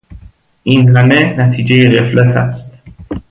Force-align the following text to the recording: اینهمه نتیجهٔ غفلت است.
اینهمه 0.63 1.35
نتیجهٔ 1.39 1.99
غفلت 2.01 2.37
است. 2.37 2.71